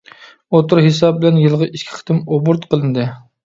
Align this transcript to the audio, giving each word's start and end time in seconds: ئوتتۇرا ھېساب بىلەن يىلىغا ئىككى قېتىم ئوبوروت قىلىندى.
ئوتتۇرا 0.55 0.83
ھېساب 0.85 1.21
بىلەن 1.21 1.39
يىلىغا 1.43 1.69
ئىككى 1.69 1.95
قېتىم 2.01 2.25
ئوبوروت 2.25 2.69
قىلىندى. 2.75 3.11